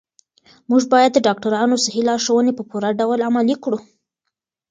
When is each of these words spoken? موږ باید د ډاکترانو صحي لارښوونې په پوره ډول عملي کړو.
موږ 0.69 0.83
باید 0.93 1.11
د 1.13 1.19
ډاکترانو 1.27 1.75
صحي 1.85 2.01
لارښوونې 2.09 2.51
په 2.55 2.63
پوره 2.69 2.89
ډول 2.99 3.19
عملي 3.27 3.55
کړو. 3.63 3.79